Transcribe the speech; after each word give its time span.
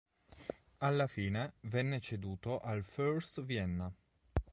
Alla 0.79 1.05
fine 1.05 1.53
venne 1.59 1.99
ceduto 1.99 2.57
al 2.57 2.81
First 2.83 3.43
Vienna. 3.43 3.93